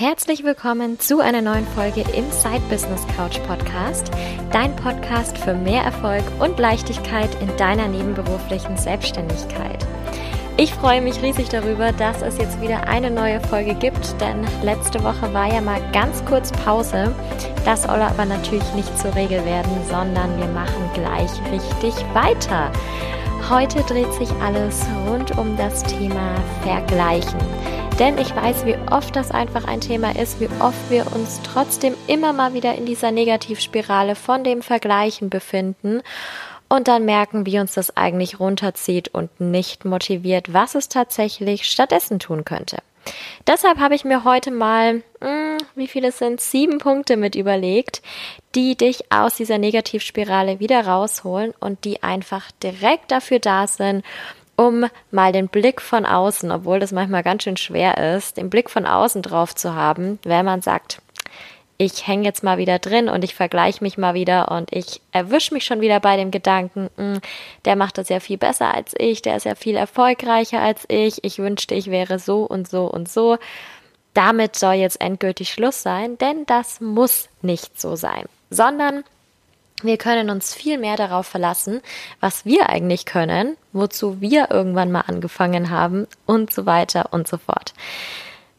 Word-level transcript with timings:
Herzlich 0.00 0.44
willkommen 0.44 0.98
zu 0.98 1.20
einer 1.20 1.42
neuen 1.42 1.66
Folge 1.66 2.00
im 2.16 2.30
Side 2.30 2.62
Business 2.70 3.06
Couch 3.18 3.38
Podcast, 3.46 4.10
dein 4.50 4.74
Podcast 4.74 5.36
für 5.36 5.52
mehr 5.52 5.82
Erfolg 5.82 6.24
und 6.38 6.58
Leichtigkeit 6.58 7.28
in 7.42 7.54
deiner 7.58 7.86
nebenberuflichen 7.86 8.78
Selbstständigkeit. 8.78 9.86
Ich 10.56 10.72
freue 10.72 11.02
mich 11.02 11.20
riesig 11.20 11.50
darüber, 11.50 11.92
dass 11.92 12.22
es 12.22 12.38
jetzt 12.38 12.62
wieder 12.62 12.88
eine 12.88 13.10
neue 13.10 13.42
Folge 13.42 13.74
gibt, 13.74 14.18
denn 14.22 14.46
letzte 14.62 15.04
Woche 15.04 15.34
war 15.34 15.52
ja 15.52 15.60
mal 15.60 15.82
ganz 15.92 16.24
kurz 16.24 16.50
Pause. 16.50 17.14
Das 17.66 17.82
soll 17.82 18.00
aber 18.00 18.24
natürlich 18.24 18.72
nicht 18.72 18.98
zur 18.98 19.14
Regel 19.14 19.44
werden, 19.44 19.84
sondern 19.90 20.34
wir 20.38 20.48
machen 20.48 20.90
gleich 20.94 21.30
richtig 21.52 21.94
weiter. 22.14 22.72
Heute 23.50 23.82
dreht 23.82 24.14
sich 24.14 24.30
alles 24.42 24.86
rund 25.06 25.36
um 25.36 25.58
das 25.58 25.82
Thema 25.82 26.36
Vergleichen. 26.62 27.38
Denn 28.00 28.16
ich 28.16 28.34
weiß, 28.34 28.64
wie 28.64 28.78
oft 28.90 29.14
das 29.14 29.30
einfach 29.30 29.66
ein 29.66 29.82
Thema 29.82 30.16
ist, 30.18 30.40
wie 30.40 30.48
oft 30.58 30.88
wir 30.88 31.14
uns 31.14 31.38
trotzdem 31.42 31.94
immer 32.06 32.32
mal 32.32 32.54
wieder 32.54 32.74
in 32.74 32.86
dieser 32.86 33.10
Negativspirale 33.10 34.14
von 34.14 34.42
dem 34.42 34.62
Vergleichen 34.62 35.28
befinden 35.28 36.00
und 36.70 36.88
dann 36.88 37.04
merken, 37.04 37.44
wie 37.44 37.58
uns 37.58 37.74
das 37.74 37.98
eigentlich 37.98 38.40
runterzieht 38.40 39.08
und 39.08 39.38
nicht 39.38 39.84
motiviert, 39.84 40.54
was 40.54 40.74
es 40.74 40.88
tatsächlich 40.88 41.70
stattdessen 41.70 42.18
tun 42.18 42.46
könnte. 42.46 42.78
Deshalb 43.46 43.78
habe 43.78 43.94
ich 43.94 44.06
mir 44.06 44.24
heute 44.24 44.50
mal, 44.50 45.02
mh, 45.20 45.28
hm, 45.28 45.58
wie 45.74 45.86
viele 45.86 46.10
sind, 46.10 46.40
sieben 46.40 46.78
Punkte 46.78 47.18
mit 47.18 47.34
überlegt, 47.34 48.00
die 48.54 48.76
dich 48.76 49.12
aus 49.12 49.34
dieser 49.34 49.58
Negativspirale 49.58 50.58
wieder 50.58 50.86
rausholen 50.86 51.52
und 51.60 51.84
die 51.84 52.02
einfach 52.02 52.50
direkt 52.62 53.10
dafür 53.10 53.40
da 53.40 53.66
sind, 53.66 54.04
um 54.60 54.84
mal 55.10 55.32
den 55.32 55.48
Blick 55.48 55.80
von 55.80 56.04
außen, 56.04 56.50
obwohl 56.52 56.80
das 56.80 56.92
manchmal 56.92 57.22
ganz 57.22 57.44
schön 57.44 57.56
schwer 57.56 58.14
ist, 58.14 58.36
den 58.36 58.50
Blick 58.50 58.68
von 58.68 58.84
außen 58.84 59.22
drauf 59.22 59.54
zu 59.54 59.74
haben, 59.74 60.18
wenn 60.22 60.44
man 60.44 60.60
sagt, 60.60 61.00
ich 61.78 62.06
hänge 62.06 62.24
jetzt 62.24 62.42
mal 62.42 62.58
wieder 62.58 62.78
drin 62.78 63.08
und 63.08 63.24
ich 63.24 63.34
vergleiche 63.34 63.82
mich 63.82 63.96
mal 63.96 64.12
wieder 64.12 64.50
und 64.50 64.70
ich 64.70 65.00
erwische 65.12 65.54
mich 65.54 65.64
schon 65.64 65.80
wieder 65.80 65.98
bei 65.98 66.18
dem 66.18 66.30
Gedanken, 66.30 66.90
mh, 66.98 67.14
hm, 67.14 67.20
der 67.64 67.74
macht 67.74 67.96
das 67.96 68.10
ja 68.10 68.20
viel 68.20 68.36
besser 68.36 68.74
als 68.74 68.92
ich, 68.98 69.22
der 69.22 69.36
ist 69.36 69.44
ja 69.46 69.54
viel 69.54 69.76
erfolgreicher 69.76 70.60
als 70.60 70.84
ich, 70.88 71.24
ich 71.24 71.38
wünschte, 71.38 71.74
ich 71.74 71.90
wäre 71.90 72.18
so 72.18 72.42
und 72.42 72.68
so 72.68 72.84
und 72.84 73.08
so. 73.08 73.38
Damit 74.12 74.56
soll 74.56 74.74
jetzt 74.74 75.00
endgültig 75.00 75.48
Schluss 75.48 75.82
sein, 75.82 76.18
denn 76.18 76.44
das 76.44 76.82
muss 76.82 77.30
nicht 77.40 77.80
so 77.80 77.96
sein, 77.96 78.26
sondern 78.50 79.04
wir 79.84 79.96
können 79.96 80.30
uns 80.30 80.54
viel 80.54 80.78
mehr 80.78 80.96
darauf 80.96 81.26
verlassen, 81.26 81.80
was 82.20 82.44
wir 82.44 82.68
eigentlich 82.68 83.06
können, 83.06 83.56
wozu 83.72 84.20
wir 84.20 84.50
irgendwann 84.50 84.92
mal 84.92 85.02
angefangen 85.06 85.70
haben 85.70 86.06
und 86.26 86.52
so 86.52 86.66
weiter 86.66 87.12
und 87.12 87.28
so 87.28 87.38
fort. 87.38 87.74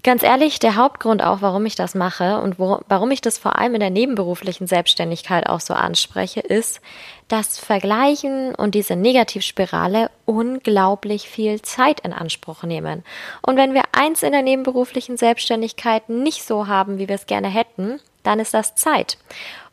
Ganz 0.04 0.24
ehrlich, 0.24 0.58
der 0.58 0.78
Hauptgrund 0.78 1.22
auch, 1.22 1.44
warum 1.44 1.64
ich 1.68 1.76
das 1.76 1.94
mache 1.94 2.42
und 2.42 2.58
wo, 2.58 2.80
warum 2.88 3.12
ich 3.12 3.22
das 3.22 3.38
vor 3.38 3.60
allem 3.60 3.76
in 3.76 3.82
der 3.82 3.92
nebenberuflichen 3.92 4.66
Selbstständigkeit 4.66 5.48
auch 5.48 5.60
so 5.60 5.76
anspreche, 5.76 6.40
ist, 6.40 6.82
dass 7.28 7.60
Vergleichen 7.60 8.56
und 8.56 8.74
diese 8.74 8.96
Negativspirale 8.96 10.10
unglaublich 10.26 11.30
viel 11.30 11.62
Zeit 11.62 12.00
in 12.00 12.14
Anspruch 12.14 12.64
nehmen. 12.64 13.04
Und 13.44 13.58
wenn 13.58 13.76
wir 13.76 13.84
eins 13.92 14.24
in 14.24 14.32
der 14.32 14.42
nebenberuflichen 14.42 15.18
Selbstständigkeit 15.18 16.10
nicht 16.10 16.48
so 16.48 16.66
haben, 16.66 16.98
wie 16.98 17.08
wir 17.08 17.16
es 17.16 17.28
gerne 17.28 17.50
hätten, 17.50 18.00
dann 18.24 18.40
ist 18.40 18.54
das 18.54 18.76
Zeit. 18.76 19.18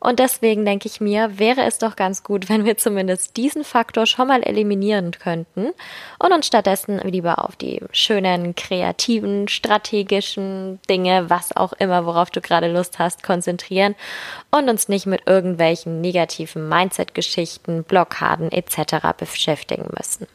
Und 0.01 0.21
deswegen 0.21 0.65
denke 0.65 0.87
ich 0.87 1.01
mir, 1.01 1.39
wäre 1.39 1.63
es 1.63 1.79
doch 1.79 1.97
ganz 1.97 2.23
gut, 2.23 2.49
wenn 2.49 2.65
wir 2.65 2.77
zumindest 2.77 3.37
diesen 3.37 3.65
Faktor 3.65 4.07
schon 4.07 4.29
mal 4.29 4.43
eliminieren 4.45 5.11
könnten 5.11 5.71
und 6.21 6.33
uns 6.33 6.47
stattdessen 6.47 7.01
lieber 7.01 7.45
auf 7.45 7.57
die 7.57 7.83
schönen, 7.91 8.55
kreativen, 8.55 9.49
strategischen 9.49 10.79
Dinge, 10.89 11.29
was 11.31 11.57
auch 11.57 11.73
immer, 11.73 12.07
worauf 12.07 12.31
du 12.31 12.41
gerade 12.41 12.71
Lust 12.71 13.01
hast, 13.01 13.25
konzentrieren 13.25 13.97
und 14.53 14.69
uns 14.69 14.89
nicht 14.89 15.07
mit 15.07 15.23
irgendwelchen 15.27 16.01
negativen 16.01 16.69
Mindset-Geschichten, 16.69 17.83
Blockaden 17.83 18.53
etc. 18.53 19.17
beschäftigen 19.19 19.89
müssen. 19.97 20.29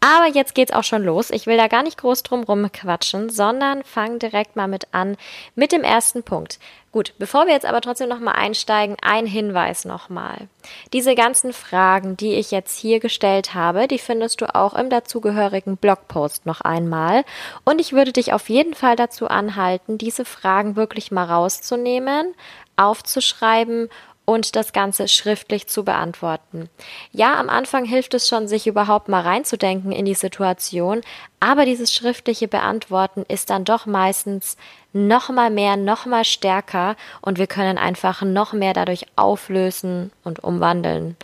Aber 0.00 0.26
jetzt 0.28 0.54
geht's 0.54 0.72
auch 0.72 0.84
schon 0.84 1.04
los. 1.04 1.30
Ich 1.30 1.46
will 1.46 1.58
da 1.58 1.68
gar 1.68 1.82
nicht 1.82 1.98
groß 1.98 2.22
drum 2.22 2.42
rumquatschen, 2.42 3.28
sondern 3.28 3.84
fang 3.84 4.18
direkt 4.18 4.56
mal 4.56 4.66
mit 4.66 4.88
an 4.92 5.16
mit 5.54 5.72
dem 5.72 5.82
ersten 5.82 6.22
Punkt. 6.22 6.58
Gut, 6.92 7.12
bevor 7.18 7.46
wir 7.46 7.52
jetzt 7.52 7.66
aber 7.66 7.80
trotzdem 7.80 8.08
nochmal 8.08 8.34
einsteigen, 8.34 8.96
ein 9.00 9.26
Hinweis 9.26 9.84
nochmal. 9.84 10.48
Diese 10.92 11.14
ganzen 11.14 11.52
Fragen, 11.52 12.16
die 12.16 12.34
ich 12.34 12.50
jetzt 12.50 12.76
hier 12.76 12.98
gestellt 12.98 13.54
habe, 13.54 13.86
die 13.86 13.98
findest 13.98 14.40
du 14.40 14.52
auch 14.54 14.74
im 14.74 14.90
dazugehörigen 14.90 15.76
Blogpost 15.76 16.46
noch 16.46 16.62
einmal. 16.62 17.24
Und 17.64 17.80
ich 17.80 17.92
würde 17.92 18.12
dich 18.12 18.32
auf 18.32 18.48
jeden 18.48 18.74
Fall 18.74 18.96
dazu 18.96 19.28
anhalten, 19.28 19.98
diese 19.98 20.24
Fragen 20.24 20.74
wirklich 20.74 21.12
mal 21.12 21.26
rauszunehmen, 21.26 22.34
aufzuschreiben 22.76 23.88
und 24.24 24.54
das 24.54 24.72
Ganze 24.72 25.08
schriftlich 25.08 25.66
zu 25.66 25.84
beantworten. 25.84 26.68
Ja, 27.12 27.38
am 27.38 27.48
Anfang 27.48 27.84
hilft 27.84 28.14
es 28.14 28.28
schon, 28.28 28.48
sich 28.48 28.66
überhaupt 28.66 29.08
mal 29.08 29.22
reinzudenken 29.22 29.92
in 29.92 30.04
die 30.04 30.14
Situation, 30.14 31.00
aber 31.40 31.64
dieses 31.64 31.92
schriftliche 31.92 32.48
Beantworten 32.48 33.24
ist 33.28 33.50
dann 33.50 33.64
doch 33.64 33.86
meistens 33.86 34.56
noch 34.92 35.30
mal 35.30 35.50
mehr, 35.50 35.76
noch 35.76 36.06
mal 36.06 36.24
stärker 36.24 36.96
und 37.20 37.38
wir 37.38 37.46
können 37.46 37.78
einfach 37.78 38.22
noch 38.22 38.52
mehr 38.52 38.72
dadurch 38.72 39.06
auflösen 39.16 40.12
und 40.24 40.44
umwandeln 40.44 41.16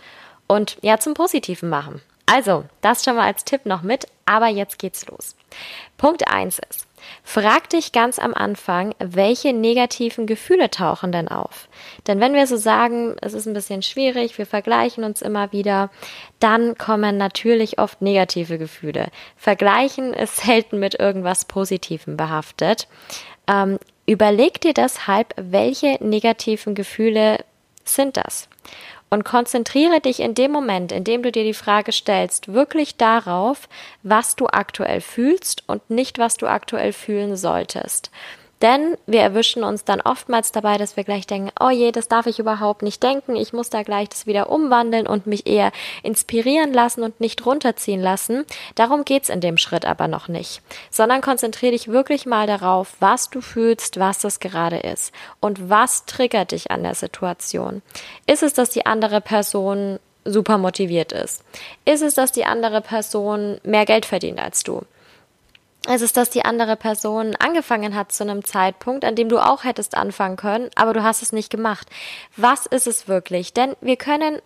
und 0.47 0.77
ja 0.81 0.97
zum 0.97 1.13
Positiven 1.13 1.69
machen. 1.69 2.01
Also, 2.25 2.65
das 2.81 3.03
schon 3.03 3.15
mal 3.15 3.25
als 3.25 3.45
Tipp 3.45 3.65
noch 3.65 3.83
mit, 3.83 4.07
aber 4.25 4.47
jetzt 4.47 4.79
geht's 4.79 5.05
los. 5.07 5.35
Punkt 5.97 6.27
eins 6.27 6.59
ist, 6.69 6.86
Frag 7.23 7.69
dich 7.69 7.91
ganz 7.91 8.19
am 8.19 8.33
Anfang, 8.33 8.93
welche 8.99 9.53
negativen 9.53 10.25
Gefühle 10.25 10.69
tauchen 10.71 11.11
denn 11.11 11.27
auf? 11.27 11.67
Denn 12.07 12.19
wenn 12.19 12.33
wir 12.33 12.47
so 12.47 12.57
sagen, 12.57 13.15
es 13.21 13.33
ist 13.33 13.47
ein 13.47 13.53
bisschen 13.53 13.81
schwierig, 13.81 14.37
wir 14.37 14.45
vergleichen 14.45 15.03
uns 15.03 15.21
immer 15.21 15.51
wieder, 15.51 15.89
dann 16.39 16.77
kommen 16.77 17.17
natürlich 17.17 17.79
oft 17.79 18.01
negative 18.01 18.57
Gefühle. 18.57 19.07
Vergleichen 19.35 20.13
ist 20.13 20.37
selten 20.45 20.79
mit 20.79 20.99
irgendwas 20.99 21.45
Positivem 21.45 22.17
behaftet. 22.17 22.87
Ähm, 23.47 23.79
überleg 24.05 24.61
dir 24.61 24.73
deshalb, 24.73 25.33
welche 25.37 25.97
negativen 26.01 26.75
Gefühle 26.75 27.39
sind 27.83 28.17
das? 28.17 28.49
Und 29.09 29.23
konzentriere 29.23 30.01
dich 30.01 30.19
in 30.19 30.33
dem 30.33 30.51
Moment, 30.51 30.91
in 30.91 31.05
dem 31.05 31.23
du 31.23 31.31
dir 31.31 31.43
die 31.43 31.53
Frage 31.53 31.93
stellst, 31.93 32.53
wirklich 32.53 32.97
darauf, 32.97 33.69
was 34.03 34.35
du 34.35 34.47
aktuell 34.47 34.99
fühlst 34.99 35.63
und 35.67 35.89
nicht, 35.89 36.19
was 36.19 36.35
du 36.35 36.47
aktuell 36.47 36.91
fühlen 36.91 37.37
solltest. 37.37 38.11
Denn 38.61 38.97
wir 39.05 39.21
erwischen 39.21 39.63
uns 39.63 39.83
dann 39.83 40.01
oftmals 40.01 40.51
dabei, 40.51 40.77
dass 40.77 40.97
wir 40.97 41.03
gleich 41.03 41.27
denken, 41.27 41.51
oh 41.59 41.69
je, 41.69 41.91
das 41.91 42.07
darf 42.07 42.25
ich 42.25 42.39
überhaupt 42.39 42.81
nicht 42.81 43.03
denken, 43.03 43.35
ich 43.35 43.53
muss 43.53 43.69
da 43.69 43.83
gleich 43.83 44.09
das 44.09 44.25
wieder 44.25 44.49
umwandeln 44.49 45.05
und 45.05 45.27
mich 45.27 45.45
eher 45.45 45.71
inspirieren 46.01 46.73
lassen 46.73 47.03
und 47.03 47.19
nicht 47.19 47.45
runterziehen 47.45 48.01
lassen. 48.01 48.45
Darum 48.73 49.05
geht's 49.05 49.29
in 49.29 49.41
dem 49.41 49.57
Schritt 49.57 49.85
aber 49.85 50.07
noch 50.07 50.27
nicht, 50.27 50.61
sondern 50.89 51.21
konzentriere 51.21 51.73
dich 51.73 51.87
wirklich 51.89 52.25
mal 52.25 52.47
darauf, 52.47 52.95
was 52.99 53.29
du 53.29 53.41
fühlst, 53.41 53.99
was 53.99 54.19
das 54.19 54.39
gerade 54.39 54.77
ist 54.77 55.13
und 55.39 55.69
was 55.69 56.05
triggert 56.05 56.51
dich 56.51 56.71
an 56.71 56.81
der 56.81 56.95
Situation. 56.95 57.83
Ist 58.25 58.41
es, 58.41 58.53
dass 58.53 58.71
die 58.71 58.87
andere 58.87 59.21
Person 59.21 59.99
super 60.25 60.57
motiviert 60.57 61.11
ist? 61.11 61.43
Ist 61.85 62.01
es, 62.01 62.15
dass 62.15 62.31
die 62.31 62.45
andere 62.45 62.81
Person 62.81 63.59
mehr 63.63 63.85
Geld 63.85 64.05
verdient 64.05 64.39
als 64.39 64.63
du? 64.63 64.81
Es 65.89 66.01
ist, 66.01 66.17
dass 66.17 66.29
die 66.29 66.43
andere 66.43 66.75
Person 66.75 67.37
angefangen 67.37 67.95
hat 67.95 68.11
zu 68.11 68.25
einem 68.25 68.43
Zeitpunkt, 68.43 69.05
an 69.05 69.15
dem 69.15 69.29
du 69.29 69.39
auch 69.39 69.63
hättest 69.63 69.95
anfangen 69.95 70.35
können, 70.35 70.69
aber 70.75 70.91
du 70.91 71.01
hast 71.01 71.21
es 71.21 71.31
nicht 71.31 71.49
gemacht. 71.49 71.87
Was 72.35 72.65
ist 72.65 72.87
es 72.87 73.07
wirklich? 73.07 73.53
Denn 73.53 73.73
wir 73.79 73.95
können 73.95 74.41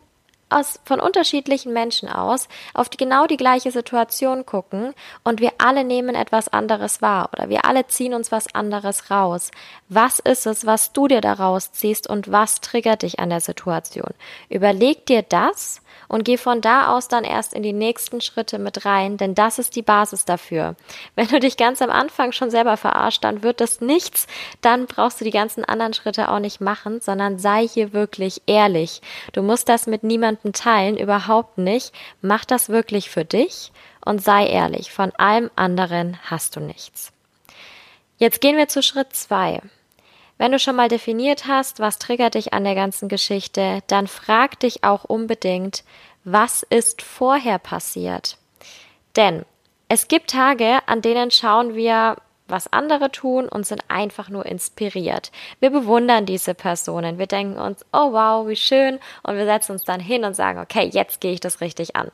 aus, 0.51 0.79
von 0.85 0.99
unterschiedlichen 0.99 1.73
Menschen 1.73 2.09
aus 2.09 2.47
auf 2.73 2.89
die, 2.89 2.97
genau 2.97 3.27
die 3.27 3.37
gleiche 3.37 3.71
Situation 3.71 4.45
gucken 4.45 4.93
und 5.23 5.39
wir 5.39 5.53
alle 5.57 5.83
nehmen 5.83 6.15
etwas 6.15 6.47
anderes 6.49 7.01
wahr 7.01 7.29
oder 7.33 7.49
wir 7.49 7.65
alle 7.65 7.87
ziehen 7.87 8.13
uns 8.13 8.31
was 8.31 8.53
anderes 8.53 9.09
raus. 9.11 9.51
Was 9.89 10.19
ist 10.19 10.45
es, 10.47 10.65
was 10.65 10.93
du 10.93 11.07
dir 11.07 11.21
daraus 11.21 11.71
ziehst 11.71 12.09
und 12.09 12.31
was 12.31 12.61
triggert 12.61 13.01
dich 13.01 13.19
an 13.19 13.29
der 13.29 13.41
Situation? 13.41 14.13
Überleg 14.49 15.05
dir 15.05 15.21
das 15.21 15.81
und 16.07 16.25
geh 16.25 16.37
von 16.37 16.61
da 16.61 16.95
aus 16.95 17.07
dann 17.07 17.23
erst 17.23 17.53
in 17.53 17.63
die 17.63 17.73
nächsten 17.73 18.19
Schritte 18.19 18.59
mit 18.59 18.85
rein, 18.85 19.17
denn 19.17 19.33
das 19.33 19.59
ist 19.59 19.75
die 19.75 19.81
Basis 19.81 20.25
dafür. 20.25 20.75
Wenn 21.15 21.27
du 21.27 21.39
dich 21.39 21.57
ganz 21.57 21.81
am 21.81 21.89
Anfang 21.89 22.31
schon 22.31 22.51
selber 22.51 22.75
verarscht, 22.77 23.23
dann 23.23 23.43
wird 23.43 23.61
das 23.61 23.81
nichts, 23.81 24.27
dann 24.59 24.87
brauchst 24.87 25.21
du 25.21 25.25
die 25.25 25.31
ganzen 25.31 25.63
anderen 25.63 25.93
Schritte 25.93 26.29
auch 26.29 26.39
nicht 26.39 26.59
machen, 26.59 26.99
sondern 26.99 27.39
sei 27.39 27.67
hier 27.67 27.93
wirklich 27.93 28.41
ehrlich. 28.45 29.01
Du 29.31 29.41
musst 29.41 29.69
das 29.69 29.87
mit 29.87 30.03
niemandem 30.43 30.53
teilen, 30.53 30.97
überhaupt 30.97 31.57
nicht. 31.57 31.93
Mach 32.21 32.45
das 32.45 32.69
wirklich 32.69 33.09
für 33.09 33.25
dich 33.25 33.71
und 34.03 34.21
sei 34.23 34.47
ehrlich. 34.47 34.91
Von 34.91 35.11
allem 35.17 35.49
anderen 35.55 36.17
hast 36.23 36.55
du 36.55 36.59
nichts. 36.59 37.11
Jetzt 38.17 38.41
gehen 38.41 38.57
wir 38.57 38.67
zu 38.67 38.83
Schritt 38.83 39.13
zwei. 39.15 39.61
Wenn 40.37 40.51
du 40.51 40.59
schon 40.59 40.75
mal 40.75 40.89
definiert 40.89 41.45
hast, 41.47 41.79
was 41.79 41.99
triggert 41.99 42.33
dich 42.33 42.53
an 42.53 42.63
der 42.63 42.75
ganzen 42.75 43.09
Geschichte, 43.09 43.81
dann 43.87 44.07
frag 44.07 44.59
dich 44.59 44.83
auch 44.83 45.03
unbedingt, 45.03 45.83
was 46.23 46.63
ist 46.63 47.01
vorher 47.01 47.59
passiert? 47.59 48.37
Denn 49.15 49.45
es 49.87 50.07
gibt 50.07 50.31
Tage, 50.31 50.79
an 50.87 51.01
denen 51.01 51.31
schauen 51.31 51.75
wir 51.75 52.17
was 52.51 52.71
andere 52.71 53.11
tun 53.11 53.47
und 53.47 53.65
sind 53.65 53.83
einfach 53.87 54.29
nur 54.29 54.45
inspiriert. 54.45 55.31
Wir 55.59 55.69
bewundern 55.69 56.25
diese 56.25 56.53
Personen. 56.53 57.17
Wir 57.17 57.27
denken 57.27 57.59
uns, 57.59 57.85
oh 57.91 58.11
wow, 58.11 58.47
wie 58.47 58.55
schön. 58.55 58.99
Und 59.23 59.37
wir 59.37 59.45
setzen 59.45 59.73
uns 59.73 59.83
dann 59.83 59.99
hin 59.99 60.23
und 60.23 60.35
sagen, 60.35 60.59
okay, 60.59 60.89
jetzt 60.91 61.21
gehe 61.21 61.33
ich 61.33 61.39
das 61.39 61.61
richtig 61.61 61.95
an. 61.95 62.11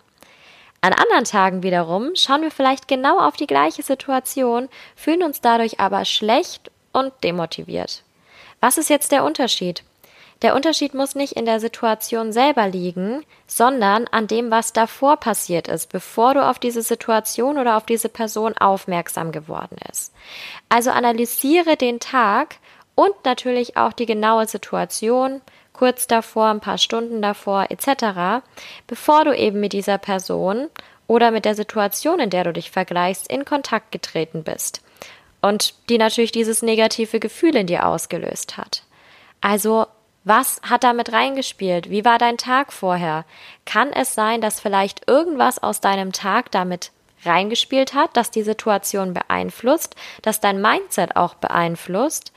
An 0.82 0.94
anderen 0.94 1.24
Tagen 1.24 1.64
wiederum 1.64 2.16
schauen 2.16 2.44
wir 2.44 2.52
vielleicht 2.52 2.88
genau 2.88 3.20
auf 3.20 3.36
die 3.36 3.48
gleiche 3.48 3.82
Situation, 3.82 4.70
fühlen 4.96 5.24
uns 5.24 5.42
dadurch 5.42 5.80
aber 5.80 6.06
schlecht 6.06 6.72
und 6.94 7.12
demotiviert. 7.24 8.04
Was 8.62 8.78
ist 8.78 8.90
jetzt 8.90 9.12
der 9.12 9.24
Unterschied? 9.24 9.84
Der 10.42 10.56
Unterschied 10.56 10.94
muss 10.94 11.16
nicht 11.16 11.34
in 11.34 11.46
der 11.46 11.60
Situation 11.60 12.32
selber 12.32 12.68
liegen, 12.68 13.26
sondern 13.48 14.08
an 14.08 14.28
dem, 14.28 14.52
was 14.52 14.72
davor 14.72 15.18
passiert 15.18 15.68
ist, 15.68 15.92
bevor 15.92 16.36
du 16.36 16.48
auf 16.48 16.60
diese 16.60 16.84
Situation 16.84 17.58
oder 17.58 17.78
auf 17.78 17.86
diese 17.86 18.10
Person 18.10 18.56
aufmerksam 18.58 19.32
geworden 19.32 19.78
ist. 19.92 20.14
Also 20.70 20.92
analysiere 20.92 21.76
den 21.76 22.00
Tag 22.00 22.58
und 22.94 23.14
natürlich 23.26 23.78
auch 23.78 23.94
die 23.94 24.06
genaue 24.06 24.48
Situation, 24.48 25.42
kurz 25.74 26.08
davor, 26.08 26.48
ein 26.48 26.60
paar 26.60 26.78
Stunden 26.78 27.22
davor 27.22 27.68
etc., 27.70 28.44
bevor 28.86 29.26
du 29.26 29.36
eben 29.36 29.60
mit 29.60 29.74
dieser 29.74 29.98
Person 29.98 30.70
oder 31.08 31.32
mit 31.32 31.46
der 31.46 31.56
Situation, 31.56 32.20
in 32.20 32.30
der 32.30 32.44
du 32.44 32.54
dich 32.54 32.70
vergleichst, 32.70 33.28
in 33.28 33.46
Kontakt 33.46 33.92
getreten 33.92 34.44
bist 34.44 34.82
und 35.42 35.74
die 35.90 35.98
natürlich 35.98 36.32
dieses 36.32 36.62
negative 36.62 37.20
Gefühl 37.20 37.56
in 37.56 37.68
dir 37.68 37.88
ausgelöst 37.88 38.58
hat. 38.58 38.84
Also 39.42 39.86
was 40.28 40.60
hat 40.62 40.84
damit 40.84 41.14
reingespielt? 41.14 41.90
Wie 41.90 42.04
war 42.04 42.18
dein 42.18 42.38
Tag 42.38 42.74
vorher? 42.74 43.26
Kann 43.66 43.94
es 43.94 44.14
sein, 44.14 44.42
dass 44.42 44.60
vielleicht 44.60 45.08
irgendwas 45.08 45.62
aus 45.62 45.80
deinem 45.80 46.12
Tag 46.12 46.52
damit 46.52 46.92
reingespielt 47.24 47.94
hat, 47.94 48.16
dass 48.18 48.30
die 48.30 48.44
Situation 48.44 49.14
beeinflusst, 49.14 49.96
dass 50.22 50.42
dein 50.42 50.62
Mindset 50.62 51.16
auch 51.16 51.36
beeinflusst? 51.36 52.34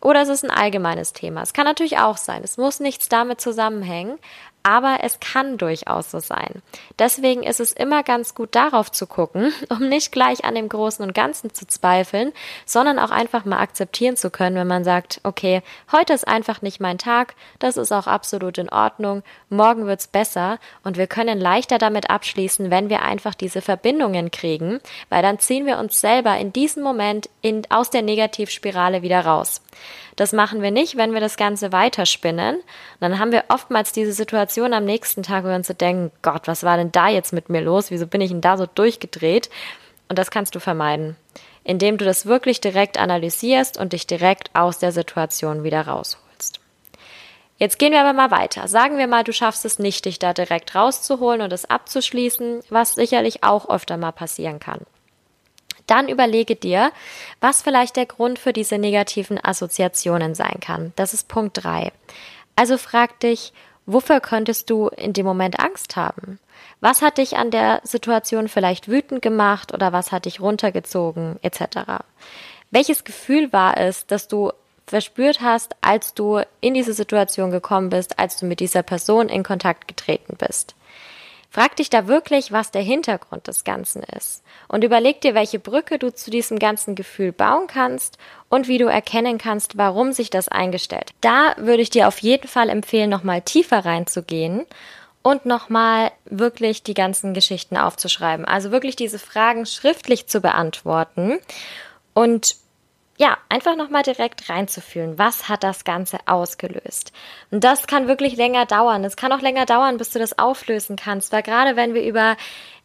Oder 0.00 0.22
ist 0.22 0.28
es 0.28 0.44
ein 0.44 0.50
allgemeines 0.50 1.12
Thema? 1.12 1.42
Es 1.42 1.52
kann 1.52 1.64
natürlich 1.64 1.98
auch 1.98 2.16
sein. 2.16 2.42
Es 2.44 2.56
muss 2.56 2.80
nichts 2.80 3.08
damit 3.08 3.40
zusammenhängen, 3.40 4.18
aber 4.64 4.98
es 5.02 5.20
kann 5.20 5.58
durchaus 5.58 6.10
so 6.10 6.18
sein. 6.18 6.62
Deswegen 6.98 7.42
ist 7.42 7.60
es 7.60 7.72
immer 7.72 8.02
ganz 8.02 8.34
gut 8.34 8.54
darauf 8.54 8.90
zu 8.90 9.06
gucken, 9.06 9.52
um 9.68 9.88
nicht 9.88 10.10
gleich 10.10 10.44
an 10.44 10.54
dem 10.54 10.68
Großen 10.68 11.04
und 11.04 11.14
Ganzen 11.14 11.52
zu 11.52 11.66
zweifeln, 11.66 12.32
sondern 12.64 12.98
auch 12.98 13.10
einfach 13.10 13.44
mal 13.44 13.60
akzeptieren 13.60 14.16
zu 14.16 14.30
können, 14.30 14.56
wenn 14.56 14.66
man 14.66 14.82
sagt, 14.82 15.20
okay, 15.22 15.62
heute 15.92 16.14
ist 16.14 16.26
einfach 16.26 16.62
nicht 16.62 16.80
mein 16.80 16.98
Tag, 16.98 17.34
das 17.58 17.76
ist 17.76 17.92
auch 17.92 18.06
absolut 18.06 18.56
in 18.56 18.70
Ordnung, 18.70 19.22
morgen 19.50 19.86
wird's 19.86 20.06
besser 20.06 20.58
und 20.82 20.96
wir 20.96 21.06
können 21.06 21.38
leichter 21.38 21.76
damit 21.78 22.08
abschließen, 22.08 22.70
wenn 22.70 22.88
wir 22.88 23.02
einfach 23.02 23.34
diese 23.34 23.60
Verbindungen 23.60 24.30
kriegen, 24.30 24.80
weil 25.10 25.22
dann 25.22 25.38
ziehen 25.38 25.66
wir 25.66 25.78
uns 25.78 26.00
selber 26.00 26.38
in 26.38 26.54
diesem 26.54 26.82
Moment 26.82 27.28
in, 27.42 27.70
aus 27.70 27.90
der 27.90 28.02
Negativspirale 28.02 29.02
wieder 29.02 29.26
raus. 29.26 29.60
Das 30.16 30.32
machen 30.32 30.62
wir 30.62 30.70
nicht, 30.70 30.96
wenn 30.96 31.12
wir 31.12 31.20
das 31.20 31.36
Ganze 31.36 31.72
weiterspinnen. 31.72 32.56
Und 32.56 32.64
dann 33.00 33.18
haben 33.18 33.32
wir 33.32 33.44
oftmals 33.48 33.92
diese 33.92 34.12
Situation 34.12 34.72
am 34.72 34.84
nächsten 34.84 35.22
Tag, 35.22 35.44
wo 35.44 35.48
wir 35.48 35.56
uns 35.56 35.66
so 35.66 35.74
denken, 35.74 36.12
Gott, 36.22 36.46
was 36.46 36.62
war 36.62 36.76
denn 36.76 36.92
da 36.92 37.08
jetzt 37.08 37.32
mit 37.32 37.48
mir 37.48 37.60
los? 37.60 37.90
Wieso 37.90 38.06
bin 38.06 38.20
ich 38.20 38.30
denn 38.30 38.40
da 38.40 38.56
so 38.56 38.66
durchgedreht? 38.66 39.50
Und 40.08 40.18
das 40.18 40.30
kannst 40.30 40.54
du 40.54 40.60
vermeiden, 40.60 41.16
indem 41.64 41.98
du 41.98 42.04
das 42.04 42.26
wirklich 42.26 42.60
direkt 42.60 42.98
analysierst 42.98 43.78
und 43.78 43.92
dich 43.92 44.06
direkt 44.06 44.50
aus 44.54 44.78
der 44.78 44.92
Situation 44.92 45.64
wieder 45.64 45.86
rausholst. 45.86 46.60
Jetzt 47.56 47.78
gehen 47.78 47.92
wir 47.92 48.00
aber 48.00 48.12
mal 48.12 48.30
weiter. 48.30 48.68
Sagen 48.68 48.98
wir 48.98 49.06
mal, 49.06 49.24
du 49.24 49.32
schaffst 49.32 49.64
es 49.64 49.78
nicht, 49.78 50.04
dich 50.04 50.18
da 50.18 50.32
direkt 50.32 50.74
rauszuholen 50.74 51.40
und 51.40 51.52
es 51.52 51.68
abzuschließen, 51.68 52.62
was 52.68 52.94
sicherlich 52.94 53.44
auch 53.44 53.68
öfter 53.68 53.96
mal 53.96 54.12
passieren 54.12 54.58
kann. 54.58 54.80
Dann 55.86 56.08
überlege 56.08 56.56
dir, 56.56 56.92
was 57.40 57.62
vielleicht 57.62 57.96
der 57.96 58.06
Grund 58.06 58.38
für 58.38 58.52
diese 58.52 58.78
negativen 58.78 59.42
Assoziationen 59.42 60.34
sein 60.34 60.58
kann. 60.60 60.92
Das 60.96 61.12
ist 61.12 61.28
Punkt 61.28 61.62
drei. 61.62 61.92
Also 62.56 62.78
frag 62.78 63.20
dich, 63.20 63.52
wofür 63.86 64.20
könntest 64.20 64.70
du 64.70 64.88
in 64.88 65.12
dem 65.12 65.26
Moment 65.26 65.60
Angst 65.60 65.96
haben? 65.96 66.38
Was 66.80 67.02
hat 67.02 67.18
dich 67.18 67.36
an 67.36 67.50
der 67.50 67.80
Situation 67.84 68.48
vielleicht 68.48 68.88
wütend 68.88 69.22
gemacht 69.22 69.72
oder 69.72 69.92
was 69.92 70.12
hat 70.12 70.24
dich 70.26 70.40
runtergezogen 70.40 71.38
etc. 71.42 72.02
Welches 72.70 73.04
Gefühl 73.04 73.52
war 73.52 73.76
es, 73.76 74.06
dass 74.06 74.28
du 74.28 74.52
verspürt 74.86 75.40
hast, 75.40 75.76
als 75.80 76.14
du 76.14 76.40
in 76.60 76.74
diese 76.74 76.92
Situation 76.92 77.50
gekommen 77.50 77.88
bist, 77.88 78.18
als 78.18 78.38
du 78.38 78.46
mit 78.46 78.60
dieser 78.60 78.82
Person 78.82 79.28
in 79.28 79.42
Kontakt 79.42 79.88
getreten 79.88 80.36
bist? 80.36 80.74
Frag 81.54 81.76
dich 81.76 81.88
da 81.88 82.08
wirklich, 82.08 82.50
was 82.50 82.72
der 82.72 82.82
Hintergrund 82.82 83.46
des 83.46 83.62
Ganzen 83.62 84.02
ist 84.02 84.42
und 84.66 84.82
überleg 84.82 85.20
dir, 85.20 85.36
welche 85.36 85.60
Brücke 85.60 86.00
du 86.00 86.12
zu 86.12 86.32
diesem 86.32 86.58
ganzen 86.58 86.96
Gefühl 86.96 87.30
bauen 87.30 87.68
kannst 87.68 88.18
und 88.48 88.66
wie 88.66 88.78
du 88.78 88.86
erkennen 88.86 89.38
kannst, 89.38 89.78
warum 89.78 90.12
sich 90.12 90.30
das 90.30 90.48
eingestellt. 90.48 91.12
Da 91.20 91.54
würde 91.56 91.82
ich 91.82 91.90
dir 91.90 92.08
auf 92.08 92.18
jeden 92.18 92.48
Fall 92.48 92.68
empfehlen, 92.68 93.08
nochmal 93.08 93.40
tiefer 93.40 93.84
reinzugehen 93.84 94.66
und 95.22 95.46
nochmal 95.46 96.10
wirklich 96.24 96.82
die 96.82 96.94
ganzen 96.94 97.34
Geschichten 97.34 97.76
aufzuschreiben. 97.76 98.44
Also 98.44 98.72
wirklich 98.72 98.96
diese 98.96 99.20
Fragen 99.20 99.64
schriftlich 99.64 100.26
zu 100.26 100.40
beantworten 100.40 101.38
und 102.14 102.56
ja, 103.16 103.38
einfach 103.48 103.76
nochmal 103.76 104.02
direkt 104.02 104.48
reinzufühlen. 104.48 105.18
Was 105.18 105.48
hat 105.48 105.62
das 105.62 105.84
Ganze 105.84 106.18
ausgelöst? 106.26 107.12
Und 107.50 107.62
das 107.62 107.86
kann 107.86 108.08
wirklich 108.08 108.36
länger 108.36 108.66
dauern. 108.66 109.04
Es 109.04 109.16
kann 109.16 109.32
auch 109.32 109.40
länger 109.40 109.66
dauern, 109.66 109.98
bis 109.98 110.10
du 110.10 110.18
das 110.18 110.38
auflösen 110.38 110.96
kannst, 110.96 111.32
weil 111.32 111.42
gerade 111.42 111.76
wenn 111.76 111.94
wir 111.94 112.02
über 112.02 112.36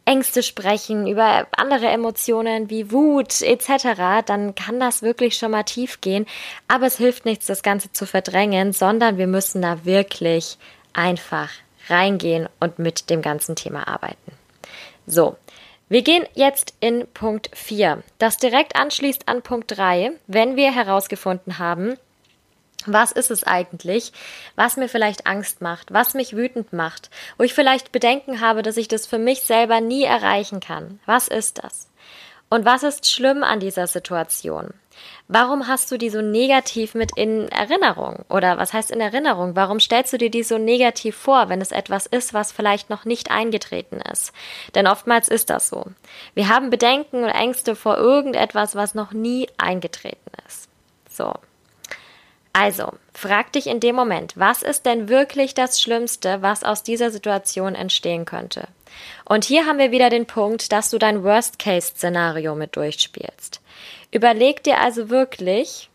Ängste 0.04 0.42
sprechen, 0.42 1.06
über 1.06 1.46
andere 1.56 1.88
Emotionen 1.88 2.70
wie 2.70 2.90
Wut 2.90 3.42
etc., 3.42 4.24
dann 4.24 4.54
kann 4.54 4.80
das 4.80 5.02
wirklich 5.02 5.36
schon 5.36 5.50
mal 5.50 5.64
tief 5.64 6.00
gehen. 6.00 6.26
Aber 6.68 6.86
es 6.86 6.96
hilft 6.96 7.24
nichts, 7.24 7.46
das 7.46 7.62
Ganze 7.62 7.92
zu 7.92 8.06
verdrängen, 8.06 8.72
sondern 8.72 9.18
wir 9.18 9.26
müssen 9.26 9.62
da 9.62 9.84
wirklich 9.84 10.58
einfach 10.92 11.50
reingehen 11.88 12.48
und 12.60 12.78
mit 12.78 13.10
dem 13.10 13.20
ganzen 13.20 13.56
Thema 13.56 13.88
arbeiten. 13.88 14.32
So, 15.06 15.36
wir 15.90 16.02
gehen 16.02 16.24
jetzt 16.34 16.74
in 16.78 17.08
Punkt 17.12 17.50
4, 17.52 18.04
das 18.18 18.36
direkt 18.36 18.76
anschließt 18.76 19.26
an 19.26 19.42
Punkt 19.42 19.76
3, 19.76 20.12
wenn 20.28 20.54
wir 20.54 20.72
herausgefunden 20.72 21.58
haben, 21.58 21.96
was 22.86 23.10
ist 23.10 23.32
es 23.32 23.42
eigentlich, 23.42 24.12
was 24.54 24.76
mir 24.76 24.88
vielleicht 24.88 25.26
Angst 25.26 25.60
macht, 25.60 25.92
was 25.92 26.14
mich 26.14 26.36
wütend 26.36 26.72
macht, 26.72 27.10
wo 27.38 27.42
ich 27.42 27.54
vielleicht 27.54 27.90
Bedenken 27.90 28.40
habe, 28.40 28.62
dass 28.62 28.76
ich 28.76 28.86
das 28.86 29.08
für 29.08 29.18
mich 29.18 29.40
selber 29.40 29.80
nie 29.80 30.04
erreichen 30.04 30.60
kann. 30.60 31.00
Was 31.06 31.26
ist 31.26 31.58
das? 31.64 31.88
Und 32.48 32.64
was 32.64 32.84
ist 32.84 33.10
schlimm 33.10 33.42
an 33.42 33.58
dieser 33.58 33.88
Situation? 33.88 34.72
Warum 35.28 35.68
hast 35.68 35.90
du 35.92 35.96
die 35.96 36.10
so 36.10 36.20
negativ 36.20 36.94
mit 36.94 37.12
in 37.16 37.48
Erinnerung? 37.50 38.24
Oder 38.28 38.58
was 38.58 38.72
heißt 38.72 38.90
in 38.90 39.00
Erinnerung? 39.00 39.54
Warum 39.54 39.78
stellst 39.78 40.12
du 40.12 40.18
dir 40.18 40.30
die 40.30 40.42
so 40.42 40.58
negativ 40.58 41.14
vor, 41.14 41.48
wenn 41.48 41.60
es 41.60 41.70
etwas 41.70 42.06
ist, 42.06 42.34
was 42.34 42.50
vielleicht 42.50 42.90
noch 42.90 43.04
nicht 43.04 43.30
eingetreten 43.30 44.00
ist? 44.12 44.32
Denn 44.74 44.88
oftmals 44.88 45.28
ist 45.28 45.48
das 45.48 45.68
so. 45.68 45.86
Wir 46.34 46.48
haben 46.48 46.70
Bedenken 46.70 47.22
und 47.22 47.30
Ängste 47.30 47.76
vor 47.76 47.96
irgendetwas, 47.96 48.74
was 48.74 48.94
noch 48.94 49.12
nie 49.12 49.48
eingetreten 49.56 50.32
ist. 50.46 50.68
So. 51.08 51.32
Also, 52.52 52.92
frag 53.14 53.52
dich 53.52 53.68
in 53.68 53.78
dem 53.78 53.94
Moment, 53.94 54.36
was 54.36 54.62
ist 54.62 54.84
denn 54.84 55.08
wirklich 55.08 55.54
das 55.54 55.80
Schlimmste, 55.80 56.42
was 56.42 56.64
aus 56.64 56.82
dieser 56.82 57.12
Situation 57.12 57.76
entstehen 57.76 58.24
könnte? 58.24 58.66
Und 59.24 59.44
hier 59.44 59.66
haben 59.66 59.78
wir 59.78 59.92
wieder 59.92 60.10
den 60.10 60.26
Punkt, 60.26 60.72
dass 60.72 60.90
du 60.90 60.98
dein 60.98 61.22
Worst-Case-Szenario 61.22 62.56
mit 62.56 62.74
durchspielst. 62.74 63.60
Überleg 64.12 64.62
dir 64.64 64.80
also 64.80 65.08
wirklich, 65.08 65.90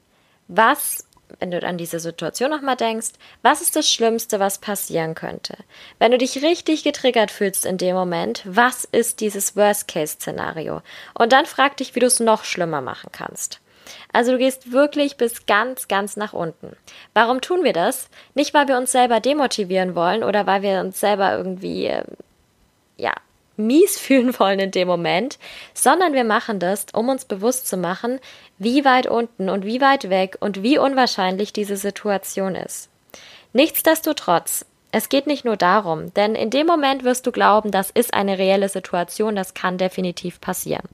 was, 0.47 1.05
wenn 1.39 1.51
du 1.51 1.61
an 1.65 1.77
diese 1.77 1.99
Situation 1.99 2.49
nochmal 2.49 2.77
denkst, 2.77 3.09
was 3.41 3.61
ist 3.61 3.75
das 3.75 3.91
Schlimmste, 3.91 4.39
was 4.39 4.59
passieren 4.59 5.15
könnte? 5.15 5.57
Wenn 5.99 6.11
du 6.11 6.17
dich 6.17 6.41
richtig 6.41 6.83
getriggert 6.83 7.31
fühlst 7.31 7.65
in 7.65 7.77
dem 7.77 7.95
Moment, 7.95 8.43
was 8.45 8.85
ist 8.85 9.19
dieses 9.19 9.55
Worst-Case-Szenario? 9.55 10.81
Und 11.13 11.33
dann 11.33 11.45
frag 11.45 11.77
dich, 11.77 11.95
wie 11.95 11.99
du 11.99 12.05
es 12.07 12.19
noch 12.19 12.43
schlimmer 12.45 12.81
machen 12.81 13.09
kannst. 13.11 13.59
Also 14.13 14.31
du 14.31 14.37
gehst 14.37 14.71
wirklich 14.71 15.17
bis 15.17 15.45
ganz, 15.45 15.87
ganz 15.87 16.15
nach 16.15 16.33
unten. 16.33 16.75
Warum 17.13 17.41
tun 17.41 17.63
wir 17.63 17.73
das? 17.73 18.09
Nicht, 18.33 18.53
weil 18.53 18.67
wir 18.67 18.77
uns 18.77 18.91
selber 18.91 19.19
demotivieren 19.19 19.95
wollen 19.95 20.23
oder 20.23 20.47
weil 20.47 20.61
wir 20.61 20.79
uns 20.79 20.99
selber 20.99 21.37
irgendwie, 21.37 21.87
äh, 21.87 22.03
ja, 22.97 23.13
mies 23.57 23.99
fühlen 23.99 24.37
wollen 24.39 24.59
in 24.59 24.71
dem 24.71 24.87
Moment, 24.87 25.39
sondern 25.73 26.13
wir 26.13 26.23
machen 26.23 26.59
das, 26.59 26.85
um 26.93 27.09
uns 27.09 27.25
bewusst 27.25 27.67
zu 27.67 27.77
machen, 27.77 28.19
wie 28.57 28.85
weit 28.85 29.07
unten 29.07 29.49
und 29.49 29.65
wie 29.65 29.81
weit 29.81 30.09
weg 30.09 30.37
und 30.39 30.63
wie 30.63 30.77
unwahrscheinlich 30.77 31.53
diese 31.53 31.77
Situation 31.77 32.55
ist. 32.55 32.89
Nichtsdestotrotz 33.53 34.65
es 34.97 35.09
geht 35.09 35.27
nicht 35.27 35.43
nur 35.43 35.57
darum, 35.57 36.13
denn 36.13 36.35
in 36.35 36.49
dem 36.51 36.67
Moment 36.67 37.03
wirst 37.03 37.27
du 37.27 37.33
glauben, 37.33 37.69
das 37.69 37.89
ist 37.89 38.13
eine 38.13 38.37
reelle 38.37 38.69
Situation, 38.69 39.35
das 39.35 39.53
kann 39.53 39.77
definitiv 39.77 40.39
passieren. 40.39 40.87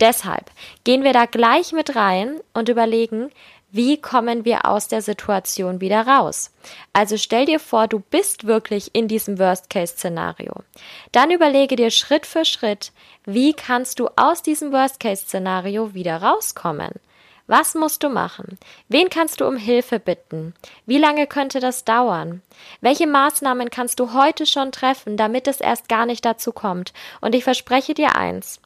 Deshalb 0.00 0.50
gehen 0.84 1.04
wir 1.04 1.12
da 1.12 1.26
gleich 1.26 1.72
mit 1.72 1.94
rein 1.94 2.40
und 2.54 2.70
überlegen, 2.70 3.30
wie 3.72 3.96
kommen 3.96 4.44
wir 4.44 4.66
aus 4.66 4.86
der 4.86 5.00
Situation 5.00 5.80
wieder 5.80 6.06
raus? 6.06 6.50
Also 6.92 7.16
stell 7.16 7.46
dir 7.46 7.58
vor, 7.58 7.88
du 7.88 8.00
bist 8.00 8.46
wirklich 8.46 8.90
in 8.92 9.08
diesem 9.08 9.38
Worst-Case-Szenario. 9.38 10.52
Dann 11.10 11.30
überlege 11.30 11.74
dir 11.74 11.90
Schritt 11.90 12.26
für 12.26 12.44
Schritt, 12.44 12.92
wie 13.24 13.54
kannst 13.54 13.98
du 13.98 14.10
aus 14.14 14.42
diesem 14.42 14.72
Worst-Case-Szenario 14.72 15.94
wieder 15.94 16.22
rauskommen? 16.22 16.92
Was 17.46 17.74
musst 17.74 18.02
du 18.02 18.10
machen? 18.10 18.58
Wen 18.88 19.08
kannst 19.08 19.40
du 19.40 19.46
um 19.46 19.56
Hilfe 19.56 19.98
bitten? 19.98 20.54
Wie 20.84 20.98
lange 20.98 21.26
könnte 21.26 21.58
das 21.58 21.84
dauern? 21.84 22.42
Welche 22.82 23.06
Maßnahmen 23.06 23.70
kannst 23.70 23.98
du 24.00 24.12
heute 24.12 24.44
schon 24.44 24.70
treffen, 24.70 25.16
damit 25.16 25.48
es 25.48 25.60
erst 25.60 25.88
gar 25.88 26.04
nicht 26.04 26.24
dazu 26.26 26.52
kommt? 26.52 26.92
Und 27.22 27.34
ich 27.34 27.42
verspreche 27.42 27.94
dir 27.94 28.16
eins, 28.16 28.60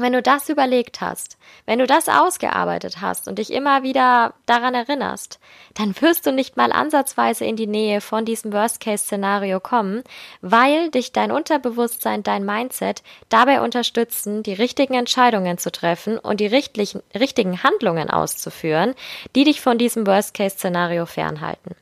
wenn 0.00 0.12
du 0.12 0.22
das 0.22 0.48
überlegt 0.48 1.00
hast, 1.00 1.38
wenn 1.64 1.78
du 1.78 1.86
das 1.86 2.08
ausgearbeitet 2.08 3.00
hast 3.00 3.28
und 3.28 3.38
dich 3.38 3.52
immer 3.52 3.82
wieder 3.82 4.34
daran 4.46 4.74
erinnerst, 4.74 5.38
dann 5.74 5.94
wirst 6.00 6.26
du 6.26 6.32
nicht 6.32 6.56
mal 6.56 6.72
ansatzweise 6.72 7.44
in 7.44 7.56
die 7.56 7.66
Nähe 7.66 8.00
von 8.00 8.24
diesem 8.24 8.52
Worst-Case-Szenario 8.52 9.60
kommen, 9.60 10.02
weil 10.40 10.90
dich 10.90 11.12
dein 11.12 11.30
Unterbewusstsein, 11.30 12.22
dein 12.22 12.44
Mindset 12.44 13.02
dabei 13.28 13.60
unterstützen, 13.60 14.42
die 14.42 14.54
richtigen 14.54 14.94
Entscheidungen 14.94 15.58
zu 15.58 15.70
treffen 15.70 16.18
und 16.18 16.40
die 16.40 16.46
richtigen 16.46 17.62
Handlungen 17.62 18.10
auszuführen, 18.10 18.94
die 19.34 19.44
dich 19.44 19.60
von 19.60 19.78
diesem 19.78 20.06
Worst-Case-Szenario 20.06 21.06
fernhalten. 21.06 21.76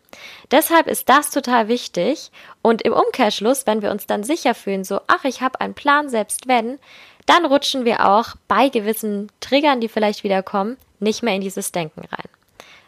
Deshalb 0.50 0.86
ist 0.86 1.08
das 1.08 1.30
total 1.30 1.68
wichtig 1.68 2.30
und 2.62 2.82
im 2.82 2.92
Umkehrschluss, 2.92 3.66
wenn 3.66 3.82
wir 3.82 3.90
uns 3.90 4.06
dann 4.06 4.22
sicher 4.22 4.54
fühlen, 4.54 4.84
so, 4.84 5.00
ach, 5.06 5.24
ich 5.24 5.42
habe 5.42 5.60
einen 5.60 5.74
Plan, 5.74 6.08
selbst 6.08 6.46
wenn, 6.46 6.78
dann 7.26 7.46
rutschen 7.46 7.84
wir 7.84 8.06
auch 8.06 8.34
bei 8.48 8.68
gewissen 8.68 9.30
Triggern, 9.40 9.80
die 9.80 9.88
vielleicht 9.88 10.24
wieder 10.24 10.42
kommen, 10.42 10.76
nicht 11.00 11.22
mehr 11.22 11.34
in 11.34 11.40
dieses 11.40 11.72
Denken 11.72 12.00
rein. 12.00 12.28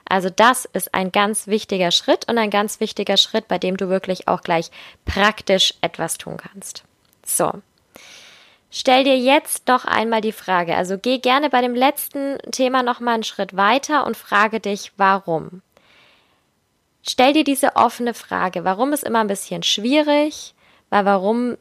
Also 0.09 0.31
das 0.31 0.67
ist 0.67 0.95
ein 0.95 1.11
ganz 1.11 1.47
wichtiger 1.47 1.91
Schritt 1.91 2.29
und 2.29 2.39
ein 2.39 2.51
ganz 2.51 2.81
wichtiger 2.81 3.17
Schritt, 3.17 3.49
bei 3.49 3.59
dem 3.59 3.77
du 3.77 3.89
wirklich 3.89 4.29
auch 4.29 4.43
gleich 4.43 4.71
praktisch 5.05 5.75
etwas 5.81 6.17
tun 6.17 6.37
kannst. 6.37 6.85
So. 7.25 7.51
Stell 8.71 9.05
dir 9.05 9.17
jetzt 9.17 9.69
noch 9.69 9.85
einmal 9.85 10.21
die 10.21 10.33
Frage, 10.33 10.77
also 10.77 10.99
geh 10.99 11.19
gerne 11.19 11.51
bei 11.51 11.61
dem 11.61 11.75
letzten 11.75 12.39
Thema 12.53 12.83
noch 12.83 13.01
mal 13.01 13.15
einen 13.15 13.23
Schritt 13.23 13.57
weiter 13.57 14.07
und 14.07 14.17
frage 14.17 14.61
dich, 14.61 14.93
warum. 14.97 15.63
Stell 17.03 17.33
dir 17.33 17.45
diese 17.45 17.77
offene 17.77 18.15
Frage, 18.15 18.65
warum 18.65 18.93
ist 18.93 19.05
immer 19.05 19.21
ein 19.21 19.29
bisschen 19.29 19.63
schwierig, 19.63 20.55
weil 20.91 21.05
warum 21.05 21.57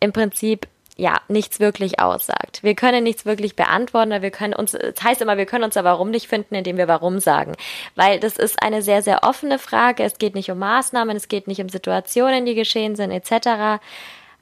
im 0.00 0.12
Prinzip 0.12 0.66
ja 0.98 1.20
nichts 1.28 1.60
wirklich 1.60 2.00
aussagt. 2.00 2.62
Wir 2.62 2.74
können 2.74 3.04
nichts 3.04 3.24
wirklich 3.24 3.56
beantworten, 3.56 4.20
wir 4.20 4.30
können 4.32 4.52
uns, 4.52 4.72
das 4.72 5.02
heißt 5.02 5.22
immer, 5.22 5.38
wir 5.38 5.46
können 5.46 5.64
uns 5.64 5.76
aber 5.76 5.90
warum 5.90 6.10
nicht 6.10 6.26
finden, 6.28 6.56
indem 6.56 6.76
wir 6.76 6.88
warum 6.88 7.20
sagen. 7.20 7.54
Weil 7.94 8.18
das 8.18 8.36
ist 8.36 8.62
eine 8.62 8.82
sehr, 8.82 9.00
sehr 9.00 9.22
offene 9.22 9.58
Frage. 9.58 10.02
Es 10.02 10.18
geht 10.18 10.34
nicht 10.34 10.50
um 10.50 10.58
Maßnahmen, 10.58 11.16
es 11.16 11.28
geht 11.28 11.46
nicht 11.46 11.60
um 11.60 11.68
Situationen, 11.68 12.44
die 12.44 12.56
geschehen 12.56 12.96
sind, 12.96 13.12
etc. 13.12 13.80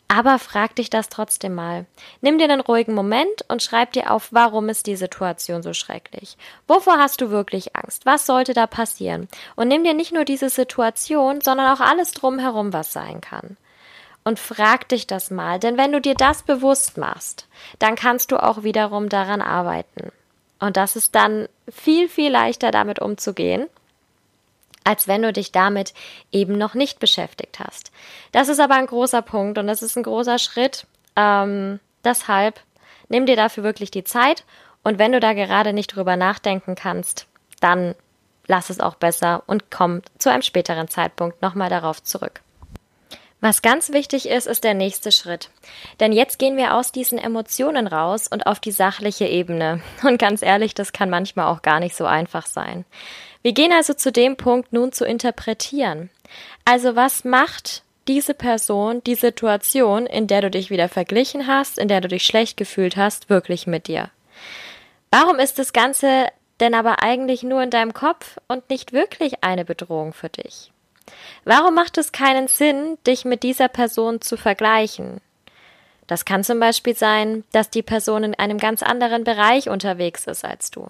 Aber 0.08 0.38
frag 0.38 0.74
dich 0.76 0.88
das 0.88 1.10
trotzdem 1.10 1.54
mal. 1.54 1.84
Nimm 2.22 2.38
dir 2.38 2.44
einen 2.44 2.60
ruhigen 2.60 2.94
Moment 2.94 3.44
und 3.48 3.62
schreib 3.62 3.92
dir 3.92 4.10
auf, 4.10 4.28
warum 4.30 4.70
ist 4.70 4.86
die 4.86 4.96
Situation 4.96 5.62
so 5.62 5.74
schrecklich? 5.74 6.38
Wovor 6.66 6.96
hast 6.98 7.20
du 7.20 7.30
wirklich 7.30 7.76
Angst? 7.76 8.06
Was 8.06 8.24
sollte 8.24 8.54
da 8.54 8.66
passieren? 8.66 9.28
Und 9.56 9.68
nimm 9.68 9.84
dir 9.84 9.94
nicht 9.94 10.12
nur 10.12 10.24
diese 10.24 10.48
Situation, 10.48 11.42
sondern 11.42 11.76
auch 11.76 11.80
alles 11.80 12.12
drumherum, 12.12 12.72
was 12.72 12.92
sein 12.92 13.20
kann 13.20 13.58
und 14.26 14.40
frag 14.40 14.88
dich 14.88 15.06
das 15.06 15.30
mal, 15.30 15.60
denn 15.60 15.78
wenn 15.78 15.92
du 15.92 16.00
dir 16.00 16.14
das 16.14 16.42
bewusst 16.42 16.98
machst, 16.98 17.46
dann 17.78 17.94
kannst 17.94 18.32
du 18.32 18.42
auch 18.42 18.64
wiederum 18.64 19.08
daran 19.08 19.40
arbeiten. 19.40 20.10
Und 20.58 20.76
das 20.76 20.96
ist 20.96 21.14
dann 21.14 21.48
viel, 21.68 22.08
viel 22.08 22.32
leichter 22.32 22.72
damit 22.72 22.98
umzugehen, 22.98 23.68
als 24.82 25.06
wenn 25.06 25.22
du 25.22 25.32
dich 25.32 25.52
damit 25.52 25.94
eben 26.32 26.58
noch 26.58 26.74
nicht 26.74 26.98
beschäftigt 26.98 27.60
hast. 27.60 27.92
Das 28.32 28.48
ist 28.48 28.58
aber 28.58 28.74
ein 28.74 28.88
großer 28.88 29.22
Punkt 29.22 29.58
und 29.58 29.68
das 29.68 29.80
ist 29.80 29.96
ein 29.96 30.02
großer 30.02 30.40
Schritt. 30.40 30.88
Ähm, 31.14 31.78
deshalb 32.02 32.60
nimm 33.08 33.26
dir 33.26 33.36
dafür 33.36 33.62
wirklich 33.62 33.92
die 33.92 34.04
Zeit 34.04 34.42
und 34.82 34.98
wenn 34.98 35.12
du 35.12 35.20
da 35.20 35.34
gerade 35.34 35.72
nicht 35.72 35.94
drüber 35.94 36.16
nachdenken 36.16 36.74
kannst, 36.74 37.28
dann 37.60 37.94
lass 38.48 38.70
es 38.70 38.80
auch 38.80 38.96
besser 38.96 39.44
und 39.46 39.70
komm 39.70 40.02
zu 40.18 40.32
einem 40.32 40.42
späteren 40.42 40.88
Zeitpunkt 40.88 41.42
nochmal 41.42 41.70
darauf 41.70 42.02
zurück. 42.02 42.40
Was 43.46 43.62
ganz 43.62 43.92
wichtig 43.92 44.28
ist, 44.28 44.48
ist 44.48 44.64
der 44.64 44.74
nächste 44.74 45.12
Schritt. 45.12 45.50
Denn 46.00 46.10
jetzt 46.10 46.40
gehen 46.40 46.56
wir 46.56 46.74
aus 46.74 46.90
diesen 46.90 47.16
Emotionen 47.16 47.86
raus 47.86 48.26
und 48.26 48.44
auf 48.44 48.58
die 48.58 48.72
sachliche 48.72 49.26
Ebene. 49.26 49.82
Und 50.02 50.18
ganz 50.18 50.42
ehrlich, 50.42 50.74
das 50.74 50.92
kann 50.92 51.10
manchmal 51.10 51.46
auch 51.46 51.62
gar 51.62 51.78
nicht 51.78 51.94
so 51.94 52.06
einfach 52.06 52.44
sein. 52.44 52.84
Wir 53.42 53.52
gehen 53.52 53.72
also 53.72 53.94
zu 53.94 54.10
dem 54.10 54.36
Punkt, 54.36 54.72
nun 54.72 54.90
zu 54.90 55.04
interpretieren. 55.04 56.10
Also 56.64 56.96
was 56.96 57.22
macht 57.22 57.84
diese 58.08 58.34
Person, 58.34 59.00
die 59.04 59.14
Situation, 59.14 60.06
in 60.06 60.26
der 60.26 60.40
du 60.40 60.50
dich 60.50 60.70
wieder 60.70 60.88
verglichen 60.88 61.46
hast, 61.46 61.78
in 61.78 61.86
der 61.86 62.00
du 62.00 62.08
dich 62.08 62.26
schlecht 62.26 62.56
gefühlt 62.56 62.96
hast, 62.96 63.30
wirklich 63.30 63.68
mit 63.68 63.86
dir? 63.86 64.10
Warum 65.12 65.38
ist 65.38 65.60
das 65.60 65.72
Ganze 65.72 66.26
denn 66.58 66.74
aber 66.74 67.00
eigentlich 67.00 67.44
nur 67.44 67.62
in 67.62 67.70
deinem 67.70 67.94
Kopf 67.94 68.38
und 68.48 68.68
nicht 68.70 68.92
wirklich 68.92 69.44
eine 69.44 69.64
Bedrohung 69.64 70.14
für 70.14 70.30
dich? 70.30 70.72
Warum 71.48 71.74
macht 71.74 71.96
es 71.96 72.10
keinen 72.10 72.48
Sinn, 72.48 72.98
dich 73.06 73.24
mit 73.24 73.44
dieser 73.44 73.68
Person 73.68 74.20
zu 74.20 74.36
vergleichen? 74.36 75.20
Das 76.08 76.24
kann 76.24 76.42
zum 76.42 76.58
Beispiel 76.58 76.96
sein, 76.96 77.44
dass 77.52 77.70
die 77.70 77.84
Person 77.84 78.24
in 78.24 78.34
einem 78.34 78.58
ganz 78.58 78.82
anderen 78.82 79.22
Bereich 79.22 79.68
unterwegs 79.68 80.26
ist 80.26 80.44
als 80.44 80.72
du. 80.72 80.88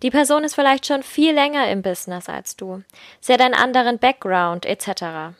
Die 0.00 0.12
Person 0.12 0.44
ist 0.44 0.54
vielleicht 0.54 0.86
schon 0.86 1.02
viel 1.02 1.34
länger 1.34 1.68
im 1.68 1.82
Business 1.82 2.28
als 2.28 2.54
du. 2.54 2.84
Sie 3.20 3.32
hat 3.32 3.40
einen 3.40 3.54
anderen 3.54 3.98
Background 3.98 4.64
etc. 4.64 5.34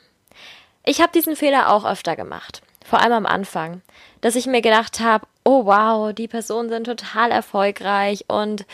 Ich 0.84 1.00
habe 1.00 1.12
diesen 1.12 1.36
Fehler 1.36 1.72
auch 1.72 1.84
öfter 1.84 2.16
gemacht, 2.16 2.60
vor 2.84 3.00
allem 3.00 3.12
am 3.12 3.26
Anfang, 3.26 3.82
dass 4.20 4.34
ich 4.34 4.46
mir 4.46 4.62
gedacht 4.62 4.98
habe, 4.98 5.28
oh 5.44 5.64
wow, 5.64 6.12
die 6.12 6.28
Personen 6.28 6.68
sind 6.68 6.84
total 6.84 7.30
erfolgreich 7.30 8.24
und 8.28 8.66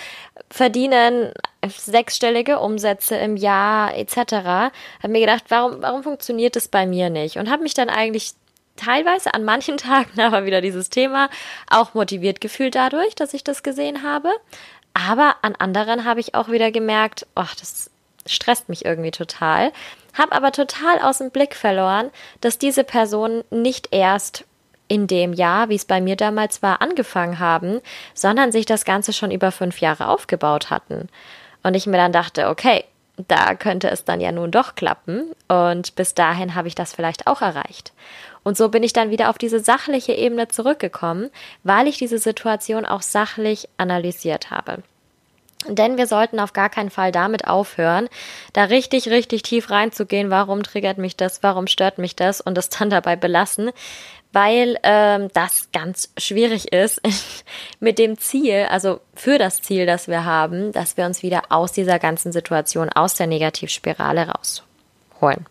verdienen 0.50 1.32
sechsstellige 1.66 2.58
Umsätze 2.58 3.16
im 3.16 3.36
Jahr 3.36 3.96
etc. 3.96 4.16
Habe 4.32 4.72
mir 5.08 5.20
gedacht, 5.20 5.44
warum, 5.48 5.82
warum 5.82 6.02
funktioniert 6.02 6.56
das 6.56 6.68
bei 6.68 6.86
mir 6.86 7.10
nicht? 7.10 7.36
Und 7.38 7.50
habe 7.50 7.62
mich 7.62 7.74
dann 7.74 7.88
eigentlich 7.88 8.34
teilweise 8.76 9.34
an 9.34 9.44
manchen 9.44 9.76
Tagen 9.76 10.20
aber 10.20 10.44
wieder 10.44 10.60
dieses 10.60 10.90
Thema 10.90 11.28
auch 11.70 11.94
motiviert 11.94 12.40
gefühlt 12.40 12.74
dadurch, 12.74 13.14
dass 13.14 13.34
ich 13.34 13.44
das 13.44 13.62
gesehen 13.62 14.02
habe. 14.02 14.30
Aber 14.94 15.36
an 15.42 15.54
anderen 15.56 16.04
habe 16.04 16.20
ich 16.20 16.34
auch 16.34 16.48
wieder 16.48 16.70
gemerkt, 16.70 17.26
ach, 17.34 17.54
das 17.54 17.90
stresst 18.26 18.68
mich 18.68 18.84
irgendwie 18.84 19.10
total. 19.10 19.72
Habe 20.14 20.32
aber 20.32 20.52
total 20.52 21.00
aus 21.00 21.18
dem 21.18 21.30
Blick 21.30 21.54
verloren, 21.54 22.10
dass 22.40 22.58
diese 22.58 22.82
Personen 22.82 23.44
nicht 23.50 23.88
erst 23.92 24.44
in 24.88 25.06
dem 25.06 25.32
Jahr, 25.32 25.68
wie 25.68 25.74
es 25.74 25.84
bei 25.84 26.00
mir 26.00 26.16
damals 26.16 26.62
war, 26.62 26.82
angefangen 26.82 27.38
haben, 27.38 27.80
sondern 28.14 28.52
sich 28.52 28.66
das 28.66 28.84
Ganze 28.84 29.12
schon 29.12 29.30
über 29.30 29.52
fünf 29.52 29.80
Jahre 29.80 30.08
aufgebaut 30.08 30.70
hatten. 30.70 31.08
Und 31.62 31.74
ich 31.74 31.86
mir 31.86 31.96
dann 31.96 32.12
dachte, 32.12 32.48
okay, 32.48 32.84
da 33.28 33.54
könnte 33.54 33.88
es 33.90 34.04
dann 34.04 34.20
ja 34.20 34.30
nun 34.32 34.50
doch 34.50 34.74
klappen. 34.74 35.32
Und 35.48 35.94
bis 35.94 36.14
dahin 36.14 36.54
habe 36.54 36.68
ich 36.68 36.74
das 36.74 36.94
vielleicht 36.94 37.26
auch 37.26 37.42
erreicht. 37.42 37.92
Und 38.42 38.56
so 38.56 38.68
bin 38.68 38.82
ich 38.82 38.92
dann 38.92 39.10
wieder 39.10 39.30
auf 39.30 39.38
diese 39.38 39.60
sachliche 39.60 40.12
Ebene 40.12 40.48
zurückgekommen, 40.48 41.30
weil 41.64 41.88
ich 41.88 41.98
diese 41.98 42.18
Situation 42.18 42.84
auch 42.84 43.02
sachlich 43.02 43.68
analysiert 43.76 44.50
habe. 44.50 44.82
Denn 45.68 45.96
wir 45.98 46.06
sollten 46.06 46.40
auf 46.40 46.52
gar 46.52 46.68
keinen 46.68 46.90
Fall 46.90 47.12
damit 47.12 47.46
aufhören, 47.46 48.08
da 48.52 48.64
richtig, 48.64 49.08
richtig 49.08 49.42
tief 49.42 49.70
reinzugehen, 49.70 50.30
warum 50.30 50.62
triggert 50.62 50.98
mich 50.98 51.16
das, 51.16 51.42
warum 51.42 51.66
stört 51.66 51.98
mich 51.98 52.16
das 52.16 52.40
und 52.40 52.56
es 52.58 52.68
dann 52.68 52.90
dabei 52.90 53.16
belassen, 53.16 53.70
weil 54.32 54.78
ähm, 54.82 55.28
das 55.32 55.70
ganz 55.72 56.12
schwierig 56.18 56.72
ist 56.72 57.00
mit 57.80 57.98
dem 57.98 58.18
Ziel, 58.18 58.66
also 58.70 59.00
für 59.14 59.38
das 59.38 59.62
Ziel, 59.62 59.86
das 59.86 60.08
wir 60.08 60.24
haben, 60.24 60.72
dass 60.72 60.96
wir 60.96 61.06
uns 61.06 61.22
wieder 61.22 61.44
aus 61.50 61.72
dieser 61.72 61.98
ganzen 61.98 62.32
Situation, 62.32 62.90
aus 62.90 63.14
der 63.14 63.26
Negativspirale 63.26 64.28
rausholen. 64.28 65.46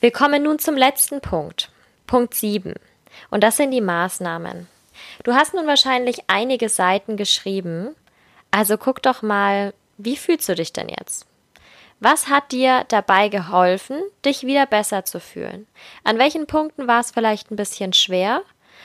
Wir 0.00 0.10
kommen 0.10 0.42
nun 0.42 0.58
zum 0.58 0.76
letzten 0.76 1.20
Punkt, 1.20 1.70
Punkt 2.06 2.34
7. 2.34 2.74
Und 3.30 3.42
das 3.42 3.56
sind 3.56 3.70
die 3.70 3.80
Maßnahmen. 3.80 4.68
Du 5.24 5.34
hast 5.34 5.54
nun 5.54 5.66
wahrscheinlich 5.66 6.24
einige 6.26 6.68
Seiten 6.68 7.16
geschrieben, 7.16 7.94
also 8.54 8.78
guck 8.78 9.02
doch 9.02 9.20
mal, 9.20 9.74
wie 9.98 10.16
fühlst 10.16 10.48
du 10.48 10.54
dich 10.54 10.72
denn 10.72 10.88
jetzt? 10.88 11.26
Was 11.98 12.28
hat 12.28 12.52
dir 12.52 12.84
dabei 12.86 13.28
geholfen, 13.28 14.00
dich 14.24 14.44
wieder 14.44 14.64
besser 14.64 15.04
zu 15.04 15.18
fühlen? 15.18 15.66
An 16.04 16.18
welchen 16.18 16.46
Punkten 16.46 16.86
war 16.86 17.00
es 17.00 17.10
vielleicht 17.10 17.50
ein 17.50 17.56
bisschen 17.56 17.92
schwer, 17.92 18.42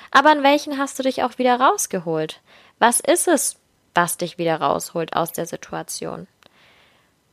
aber 0.09 0.31
an 0.31 0.41
welchen 0.41 0.79
hast 0.79 0.97
du 0.97 1.03
dich 1.03 1.21
auch 1.21 1.37
wieder 1.37 1.59
rausgeholt? 1.59 2.41
Was 2.79 2.99
ist 2.99 3.27
es, 3.27 3.57
was 3.93 4.17
dich 4.17 4.39
wieder 4.39 4.59
rausholt 4.59 5.15
aus 5.15 5.33
der 5.33 5.45
Situation? 5.45 6.25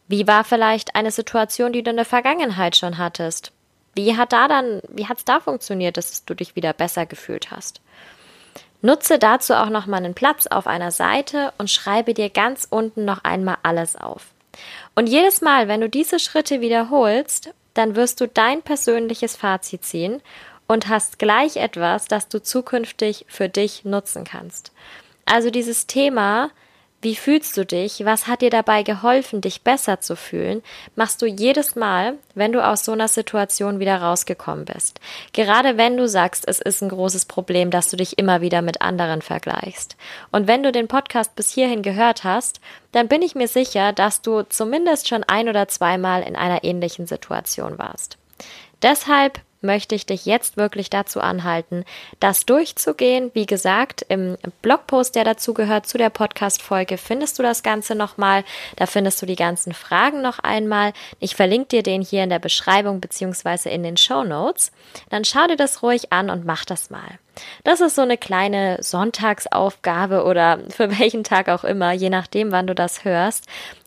Wie 0.06 0.26
war 0.26 0.44
vielleicht 0.44 0.94
eine 0.94 1.12
Situation, 1.12 1.72
die 1.72 1.82
du 1.82 1.90
in 1.90 1.96
der 1.96 2.04
Vergangenheit 2.04 2.76
schon 2.76 2.98
hattest? 2.98 3.50
Wie 3.94 4.14
hat 4.14 4.34
da 4.34 4.46
dann, 4.46 4.82
wie 4.88 5.06
hat's 5.06 5.24
da 5.24 5.40
funktioniert, 5.40 5.96
dass 5.96 6.26
du 6.26 6.34
dich 6.34 6.54
wieder 6.54 6.74
besser 6.74 7.06
gefühlt 7.06 7.50
hast? 7.50 7.80
Nutze 8.82 9.18
dazu 9.18 9.54
auch 9.54 9.70
noch 9.70 9.86
mal 9.86 9.98
einen 9.98 10.14
Platz 10.14 10.46
auf 10.46 10.66
einer 10.66 10.90
Seite 10.90 11.52
und 11.58 11.70
schreibe 11.70 12.14
dir 12.14 12.30
ganz 12.30 12.66
unten 12.68 13.04
noch 13.04 13.24
einmal 13.24 13.58
alles 13.62 13.96
auf. 13.96 14.26
Und 14.94 15.08
jedes 15.08 15.40
Mal, 15.40 15.68
wenn 15.68 15.80
du 15.80 15.88
diese 15.88 16.18
Schritte 16.18 16.60
wiederholst, 16.60 17.52
dann 17.74 17.96
wirst 17.96 18.20
du 18.20 18.28
dein 18.28 18.62
persönliches 18.62 19.36
Fazit 19.36 19.84
ziehen 19.84 20.22
und 20.66 20.88
hast 20.88 21.18
gleich 21.18 21.56
etwas, 21.56 22.06
das 22.06 22.28
du 22.28 22.42
zukünftig 22.42 23.26
für 23.28 23.48
dich 23.48 23.84
nutzen 23.84 24.24
kannst. 24.24 24.72
Also 25.26 25.50
dieses 25.50 25.86
Thema, 25.86 26.50
wie 27.06 27.14
fühlst 27.14 27.56
du 27.56 27.64
dich, 27.64 28.04
was 28.04 28.26
hat 28.26 28.42
dir 28.42 28.50
dabei 28.50 28.82
geholfen, 28.82 29.40
dich 29.40 29.62
besser 29.62 30.00
zu 30.00 30.16
fühlen, 30.16 30.60
machst 30.96 31.22
du 31.22 31.26
jedes 31.26 31.76
Mal, 31.76 32.14
wenn 32.34 32.50
du 32.50 32.66
aus 32.66 32.84
so 32.84 32.90
einer 32.90 33.06
Situation 33.06 33.78
wieder 33.78 34.02
rausgekommen 34.02 34.64
bist. 34.64 34.98
Gerade 35.32 35.76
wenn 35.76 35.96
du 35.96 36.08
sagst, 36.08 36.48
es 36.48 36.60
ist 36.60 36.82
ein 36.82 36.88
großes 36.88 37.26
Problem, 37.26 37.70
dass 37.70 37.90
du 37.90 37.96
dich 37.96 38.18
immer 38.18 38.40
wieder 38.40 38.60
mit 38.60 38.82
anderen 38.82 39.22
vergleichst. 39.22 39.96
Und 40.32 40.48
wenn 40.48 40.64
du 40.64 40.72
den 40.72 40.88
Podcast 40.88 41.36
bis 41.36 41.52
hierhin 41.52 41.82
gehört 41.82 42.24
hast, 42.24 42.60
dann 42.90 43.06
bin 43.06 43.22
ich 43.22 43.36
mir 43.36 43.46
sicher, 43.46 43.92
dass 43.92 44.20
du 44.20 44.42
zumindest 44.42 45.06
schon 45.06 45.22
ein 45.22 45.48
oder 45.48 45.68
zweimal 45.68 46.24
in 46.24 46.34
einer 46.34 46.64
ähnlichen 46.64 47.06
Situation 47.06 47.78
warst. 47.78 48.18
Deshalb 48.82 49.40
möchte 49.60 49.94
ich 49.94 50.06
dich 50.06 50.26
jetzt 50.26 50.56
wirklich 50.56 50.90
dazu 50.90 51.20
anhalten, 51.20 51.84
das 52.20 52.46
durchzugehen. 52.46 53.30
Wie 53.34 53.46
gesagt, 53.46 54.04
im 54.08 54.36
Blogpost, 54.62 55.14
der 55.14 55.24
dazu 55.24 55.54
gehört, 55.54 55.86
zu 55.86 55.98
der 55.98 56.10
Podcast-Folge, 56.10 56.98
findest 56.98 57.38
du 57.38 57.42
das 57.42 57.62
Ganze 57.62 57.94
nochmal. 57.94 58.44
Da 58.76 58.86
findest 58.86 59.20
du 59.22 59.26
die 59.26 59.36
ganzen 59.36 59.72
Fragen 59.72 60.22
noch 60.22 60.38
einmal. 60.38 60.92
Ich 61.20 61.36
verlinke 61.36 61.68
dir 61.68 61.82
den 61.82 62.02
hier 62.02 62.22
in 62.22 62.30
der 62.30 62.38
Beschreibung 62.38 63.00
beziehungsweise 63.00 63.70
in 63.70 63.82
den 63.82 63.96
Show 63.96 64.24
Notes. 64.24 64.72
Dann 65.10 65.24
schau 65.24 65.46
dir 65.46 65.56
das 65.56 65.82
ruhig 65.82 66.12
an 66.12 66.30
und 66.30 66.44
mach 66.44 66.64
das 66.64 66.90
mal. 66.90 67.18
Das 67.64 67.80
ist 67.80 67.96
so 67.96 68.02
eine 68.02 68.16
kleine 68.16 68.78
Sonntagsaufgabe 68.80 70.24
oder 70.24 70.60
für 70.68 70.98
welchen 70.98 71.24
Tag 71.24 71.48
auch 71.48 71.64
immer, 71.64 71.92
je 71.92 72.10
nachdem, 72.10 72.52
wann 72.52 72.66
du 72.66 72.74
das 72.74 73.04
hörst 73.04 73.46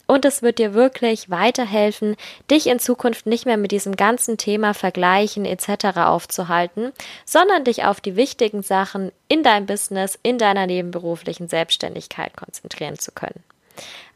und 0.10 0.26
es 0.26 0.42
wird 0.42 0.58
dir 0.58 0.74
wirklich 0.74 1.30
weiterhelfen, 1.30 2.16
dich 2.50 2.66
in 2.66 2.80
Zukunft 2.80 3.28
nicht 3.28 3.46
mehr 3.46 3.58
mit 3.58 3.72
diesem 3.72 3.96
ganzen 3.96 4.38
Thema 4.38 4.74
Vergleichen 4.74 5.46
etc. 5.46 5.98
aufzuhalten, 5.98 6.92
sondern 7.26 7.64
dich 7.64 7.86
auf 7.86 8.02
die 8.02 8.16
wichtigen 8.16 8.64
Sachen 8.64 9.12
in 9.28 9.44
deinem 9.44 9.68
Business, 9.68 10.18
in 10.24 10.40
deiner 10.40 10.66
nebenberuflichen 10.66 11.48
Selbstständigkeit 11.48 12.36
konzentrieren 12.36 12.98
zu 12.98 13.12
können. 13.12 13.44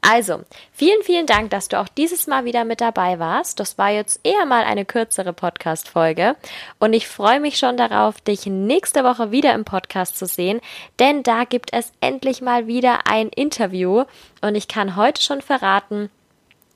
Also, 0.02 0.42
vielen, 0.74 1.02
vielen 1.04 1.28
Dank, 1.28 1.50
dass 1.52 1.70
du 1.70 1.80
auch 1.80 1.88
dieses 1.88 2.28
Mal 2.28 2.44
wieder 2.44 2.66
mit 2.66 2.82
dabei 2.82 3.20
warst. 3.20 3.60
Das 3.60 3.78
war 3.78 3.90
jetzt 3.90 4.20
eher 4.24 4.46
mal 4.46 4.66
eine 4.66 4.84
kürzere 4.84 5.32
Podcast-Folge. 5.32 6.36
Und 6.78 6.92
ich 6.92 7.08
freue 7.08 7.40
mich 7.40 7.58
schon 7.58 7.78
darauf, 7.78 8.20
dich 8.20 8.46
nächste 8.46 9.06
Woche 9.06 9.32
wieder 9.32 9.54
im 9.54 9.64
Podcast 9.64 10.18
zu 10.18 10.26
sehen, 10.26 10.60
denn 11.00 11.24
da 11.24 11.46
gibt 11.46 11.72
es 11.72 11.94
endlich 12.02 12.42
mal 12.42 12.68
wieder 12.68 13.08
ein 13.08 13.30
Interview. 13.30 14.04
Und 14.42 14.56
ich 14.56 14.68
kann 14.68 14.98
heute 14.98 15.22
schon 15.22 15.42
verraten, 15.42 16.10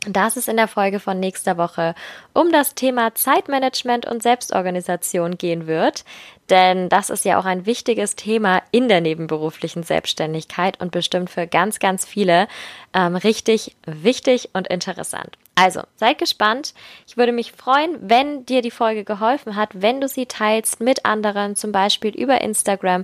dass 0.05 0.37
es 0.37 0.47
in 0.47 0.57
der 0.57 0.67
Folge 0.67 0.99
von 0.99 1.19
nächster 1.19 1.57
Woche 1.57 1.95
um 2.33 2.51
das 2.51 2.75
Thema 2.75 3.15
Zeitmanagement 3.15 4.05
und 4.05 4.21
Selbstorganisation 4.21 5.37
gehen 5.37 5.67
wird. 5.67 6.05
Denn 6.49 6.87
das 6.87 7.09
ist 7.09 7.25
ja 7.25 7.39
auch 7.39 7.45
ein 7.45 7.65
wichtiges 7.65 8.15
Thema 8.15 8.61
in 8.71 8.87
der 8.87 9.01
nebenberuflichen 9.01 9.83
Selbstständigkeit 9.83 10.79
und 10.79 10.91
bestimmt 10.91 11.29
für 11.29 11.45
ganz, 11.45 11.79
ganz 11.79 12.05
viele 12.05 12.47
ähm, 12.93 13.15
richtig 13.15 13.75
wichtig 13.85 14.49
und 14.53 14.67
interessant. 14.67 15.37
Also, 15.55 15.81
seid 15.95 16.19
gespannt. 16.19 16.73
Ich 17.07 17.17
würde 17.17 17.31
mich 17.31 17.51
freuen, 17.51 17.97
wenn 17.99 18.45
dir 18.45 18.61
die 18.61 18.71
Folge 18.71 19.03
geholfen 19.03 19.55
hat, 19.55 19.69
wenn 19.73 19.99
du 19.99 20.07
sie 20.07 20.27
teilst 20.27 20.79
mit 20.79 21.05
anderen, 21.05 21.55
zum 21.55 21.71
Beispiel 21.71 22.11
über 22.11 22.39
Instagram 22.41 23.03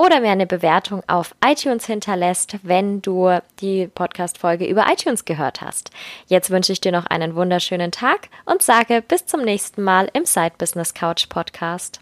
oder 0.00 0.20
mir 0.20 0.30
eine 0.30 0.46
Bewertung 0.46 1.02
auf 1.08 1.34
iTunes 1.44 1.84
hinterlässt, 1.84 2.56
wenn 2.62 3.02
du 3.02 3.38
die 3.60 3.86
Podcast-Folge 3.86 4.64
über 4.64 4.86
iTunes 4.90 5.26
gehört 5.26 5.60
hast. 5.60 5.90
Jetzt 6.26 6.48
wünsche 6.48 6.72
ich 6.72 6.80
dir 6.80 6.90
noch 6.90 7.04
einen 7.06 7.34
wunderschönen 7.34 7.90
Tag 7.90 8.30
und 8.46 8.62
sage 8.62 9.02
bis 9.06 9.26
zum 9.26 9.42
nächsten 9.42 9.82
Mal 9.82 10.08
im 10.14 10.24
Side 10.24 10.52
Business 10.56 10.94
Couch 10.94 11.28
Podcast. 11.28 12.00